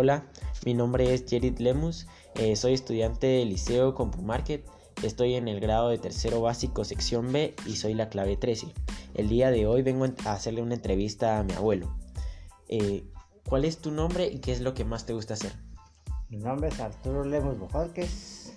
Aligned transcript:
Hola, 0.00 0.22
mi 0.64 0.74
nombre 0.74 1.12
es 1.12 1.24
Jerit 1.28 1.58
Lemus, 1.58 2.06
eh, 2.36 2.54
soy 2.54 2.72
estudiante 2.72 3.26
del 3.26 3.48
Liceo 3.48 3.96
Compumarket, 3.96 4.64
estoy 5.02 5.34
en 5.34 5.48
el 5.48 5.58
grado 5.58 5.88
de 5.88 5.98
tercero 5.98 6.40
básico 6.40 6.84
sección 6.84 7.32
B 7.32 7.56
y 7.66 7.74
soy 7.74 7.94
la 7.94 8.08
clave 8.08 8.36
13. 8.36 8.72
El 9.14 9.28
día 9.28 9.50
de 9.50 9.66
hoy 9.66 9.82
vengo 9.82 10.06
a 10.24 10.32
hacerle 10.32 10.62
una 10.62 10.76
entrevista 10.76 11.40
a 11.40 11.42
mi 11.42 11.52
abuelo. 11.54 11.92
Eh, 12.68 13.10
¿Cuál 13.48 13.64
es 13.64 13.78
tu 13.78 13.90
nombre 13.90 14.28
y 14.28 14.38
qué 14.38 14.52
es 14.52 14.60
lo 14.60 14.72
que 14.72 14.84
más 14.84 15.04
te 15.04 15.14
gusta 15.14 15.34
hacer? 15.34 15.52
Mi 16.28 16.36
nombre 16.36 16.68
es 16.68 16.78
Arturo 16.78 17.24
Lemus 17.24 17.58
Bojorques, 17.58 18.52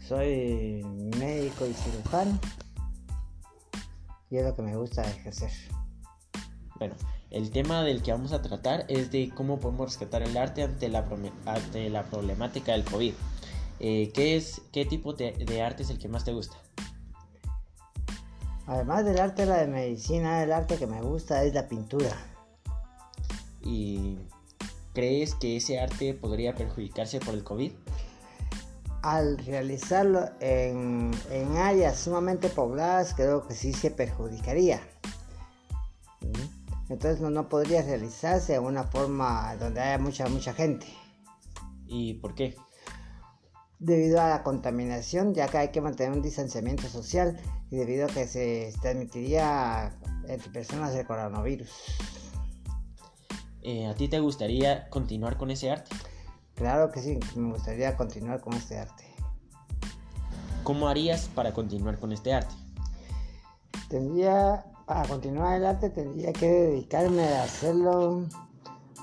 soy 0.00 0.82
médico 1.18 1.66
y 1.66 1.74
cirujano 1.74 2.40
y 4.30 4.38
es 4.38 4.46
lo 4.46 4.56
que 4.56 4.62
me 4.62 4.74
gusta 4.78 5.02
ejercer. 5.02 5.50
Bueno, 6.78 6.94
el 7.30 7.50
tema 7.50 7.82
del 7.82 8.02
que 8.02 8.12
vamos 8.12 8.32
a 8.32 8.40
tratar 8.40 8.86
es 8.88 9.10
de 9.10 9.30
cómo 9.34 9.60
podemos 9.60 9.88
rescatar 9.88 10.22
el 10.22 10.36
arte 10.36 10.62
ante 10.62 10.88
la, 10.88 11.06
ante 11.44 11.90
la 11.90 12.04
problemática 12.04 12.72
del 12.72 12.84
COVID. 12.84 13.12
Eh, 13.80 14.10
¿qué, 14.14 14.36
es, 14.36 14.62
¿Qué 14.72 14.86
tipo 14.86 15.12
de, 15.12 15.32
de, 15.32 15.62
arte 15.62 15.82
es 15.82 15.90
el 15.90 15.98
que 15.98 16.08
más 16.08 16.24
te 16.24 16.32
gusta? 16.32 16.56
Además 18.66 19.04
del 19.04 19.18
arte 19.20 19.46
la 19.46 19.58
de 19.58 19.66
medicina, 19.66 20.42
el 20.42 20.52
arte 20.52 20.76
que 20.76 20.86
me 20.86 21.00
gusta 21.02 21.44
es 21.44 21.54
la 21.54 21.68
pintura. 21.68 22.10
¿Y 23.62 24.18
crees 24.94 25.34
que 25.34 25.58
ese 25.58 25.80
arte 25.80 26.14
podría 26.14 26.54
perjudicarse 26.54 27.20
por 27.20 27.34
el 27.34 27.44
COVID? 27.44 27.72
Al 29.02 29.38
realizarlo 29.38 30.28
en, 30.40 31.12
en 31.30 31.56
áreas 31.56 31.98
sumamente 31.98 32.48
pobladas, 32.48 33.14
creo 33.14 33.46
que 33.46 33.54
sí 33.54 33.72
se 33.72 33.90
perjudicaría 33.90 34.80
entonces 36.88 37.20
no, 37.20 37.30
no 37.30 37.48
podría 37.48 37.82
realizarse 37.82 38.54
de 38.54 38.58
una 38.58 38.84
forma 38.84 39.54
donde 39.56 39.80
haya 39.80 39.98
mucha, 39.98 40.28
mucha 40.28 40.54
gente. 40.54 40.86
¿Y 41.86 42.14
por 42.14 42.34
qué? 42.34 42.56
Debido 43.78 44.20
a 44.20 44.28
la 44.28 44.42
contaminación, 44.42 45.34
ya 45.34 45.48
que 45.48 45.58
hay 45.58 45.68
que 45.68 45.80
mantener 45.80 46.12
un 46.12 46.22
distanciamiento 46.22 46.88
social 46.88 47.38
y 47.70 47.76
debido 47.76 48.06
a 48.06 48.08
que 48.08 48.26
se 48.26 48.74
transmitiría 48.80 49.96
entre 50.26 50.50
personas 50.50 50.94
el 50.94 51.06
coronavirus. 51.06 51.70
Eh, 53.62 53.86
¿A 53.86 53.94
ti 53.94 54.08
te 54.08 54.20
gustaría 54.20 54.88
continuar 54.88 55.36
con 55.36 55.50
ese 55.50 55.70
arte? 55.70 55.90
Claro 56.54 56.90
que 56.90 57.00
sí, 57.00 57.18
me 57.36 57.52
gustaría 57.52 57.96
continuar 57.96 58.40
con 58.40 58.54
este 58.54 58.78
arte. 58.78 59.04
¿Cómo 60.64 60.88
harías 60.88 61.28
para 61.28 61.52
continuar 61.52 61.98
con 61.98 62.12
este 62.12 62.34
arte? 62.34 62.54
Tendría 63.88 64.64
para 64.88 65.06
continuar 65.06 65.58
el 65.58 65.66
arte 65.66 65.90
tendría 65.90 66.32
que 66.32 66.48
dedicarme 66.48 67.22
a 67.22 67.44
hacerlo, 67.44 68.24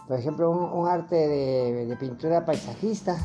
por 0.08 0.18
ejemplo, 0.18 0.50
un, 0.50 0.88
arte 0.88 1.16
de, 1.16 1.96
pintura 1.98 2.44
paisajista, 2.44 3.16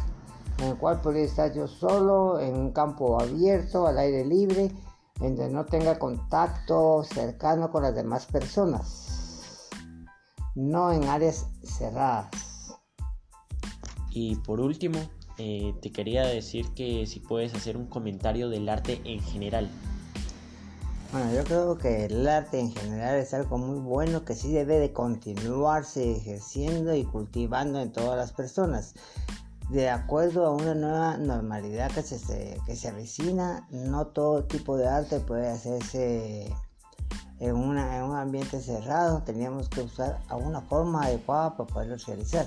en 0.59 0.67
el 0.67 0.77
cual 0.77 1.01
podría 1.01 1.25
estar 1.25 1.55
yo 1.55 1.67
solo, 1.67 2.39
en 2.39 2.55
un 2.55 2.73
campo 2.73 3.19
abierto, 3.19 3.87
al 3.87 3.97
aire 3.97 4.27
libre, 4.27 4.71
donde 5.19 5.49
no 5.49 5.65
tenga 5.65 5.99
contacto 5.99 7.03
cercano 7.03 7.73
con 7.73 7.83
las 7.83 7.95
demás 7.95 8.27
personas, 8.27 9.71
no 10.55 10.93
en 10.93 11.05
áreas 11.05 11.47
cerradas. 11.65 12.29
Y 14.11 14.37
por 14.37 14.61
último, 14.61 14.99
eh, 15.39 15.73
te 15.81 15.91
quería 15.93 16.27
decir 16.27 16.67
que 16.75 17.07
si 17.07 17.21
puedes 17.21 17.55
hacer 17.55 17.79
un 17.79 17.87
comentario 17.87 18.51
del 18.51 18.69
arte 18.69 19.01
en 19.05 19.21
general. 19.21 19.71
Bueno, 21.13 21.33
yo 21.33 21.43
creo 21.43 21.77
que 21.77 22.05
el 22.05 22.29
arte 22.29 22.61
en 22.61 22.73
general 22.73 23.17
es 23.17 23.35
algo 23.35 23.59
muy 23.59 23.81
bueno 23.81 24.25
que 24.25 24.37
sí 24.37 24.53
debe 24.53 24.79
de 24.79 24.93
continuarse 24.93 26.13
ejerciendo 26.13 26.95
y 26.95 27.03
cultivando 27.03 27.81
en 27.81 27.91
todas 27.91 28.17
las 28.17 28.33
personas. 28.33 28.95
De 29.71 29.91
acuerdo 29.91 30.47
a 30.47 30.53
una 30.53 30.73
nueva 30.77 31.17
normalidad 31.17 31.91
que 31.91 32.03
se, 32.03 32.61
que 32.65 32.77
se 32.77 32.89
avecina, 32.89 33.67
no 33.71 34.07
todo 34.07 34.45
tipo 34.45 34.77
de 34.77 34.87
arte 34.87 35.19
puede 35.19 35.49
hacerse 35.49 36.55
en, 37.41 37.57
una, 37.57 37.97
en 37.97 38.05
un 38.05 38.17
ambiente 38.17 38.61
cerrado. 38.61 39.25
Teníamos 39.25 39.69
que 39.69 39.81
usar 39.81 40.21
alguna 40.29 40.61
forma 40.61 41.03
adecuada 41.03 41.57
para 41.57 41.69
poderlo 41.69 41.97
realizar. 42.07 42.47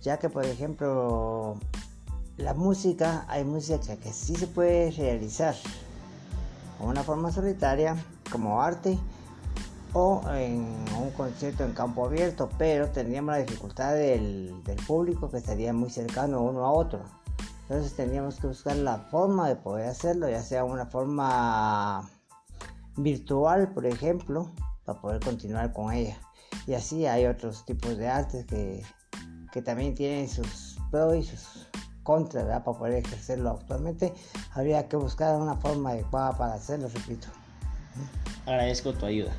Ya 0.00 0.16
que, 0.16 0.30
por 0.30 0.44
ejemplo, 0.44 1.56
la 2.36 2.54
música, 2.54 3.24
hay 3.26 3.42
música 3.42 3.96
que 3.96 4.12
sí 4.12 4.36
se 4.36 4.46
puede 4.46 4.92
realizar 4.92 5.56
una 6.80 7.02
forma 7.02 7.30
solitaria 7.30 7.96
como 8.30 8.62
arte 8.62 8.98
o 9.92 10.22
en 10.32 10.64
un 11.00 11.10
concierto 11.16 11.64
en 11.64 11.72
campo 11.72 12.06
abierto, 12.06 12.48
pero 12.58 12.88
tendríamos 12.88 13.32
la 13.32 13.42
dificultad 13.42 13.94
del, 13.94 14.54
público 14.86 15.30
que 15.30 15.38
estaría 15.38 15.72
muy 15.72 15.90
cercano 15.90 16.42
uno 16.42 16.64
a 16.64 16.72
otro. 16.72 17.02
Entonces 17.62 17.94
tendríamos 17.94 18.36
que 18.36 18.46
buscar 18.46 18.76
la 18.76 18.98
forma 18.98 19.48
de 19.48 19.56
poder 19.56 19.88
hacerlo, 19.88 20.28
ya 20.28 20.42
sea 20.42 20.64
una 20.64 20.86
forma 20.86 22.08
virtual, 22.96 23.72
por 23.72 23.86
ejemplo, 23.86 24.50
para 24.84 25.00
poder 25.00 25.20
continuar 25.20 25.72
con 25.72 25.92
ella. 25.92 26.16
Y 26.66 26.74
así 26.74 27.06
hay 27.06 27.26
otros 27.26 27.64
tipos 27.64 27.96
de 27.96 28.08
artes 28.08 28.46
que, 28.46 28.82
que 29.52 29.62
también 29.62 29.94
tienen 29.94 30.28
sus 30.28 30.78
pros 30.90 31.16
y 31.16 31.22
sus 31.22 31.69
contra, 32.02 32.42
¿verdad? 32.42 32.64
Para 32.64 32.78
poder 32.78 33.04
ejercerlo 33.04 33.50
actualmente, 33.50 34.12
habría 34.52 34.88
que 34.88 34.96
buscar 34.96 35.36
una 35.36 35.56
forma 35.56 35.90
adecuada 35.90 36.36
para 36.36 36.54
hacerlo, 36.54 36.88
repito. 36.88 37.28
Agradezco 38.46 38.92
tu 38.92 39.06
ayuda. 39.06 39.32